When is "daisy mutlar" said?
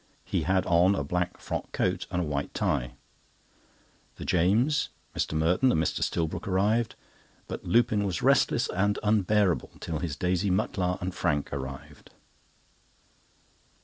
10.15-10.97